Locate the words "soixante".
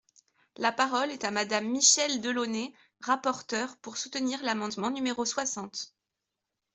5.25-5.93